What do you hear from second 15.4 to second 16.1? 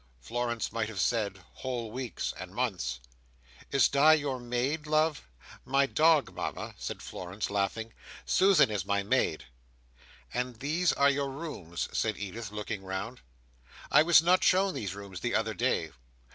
day.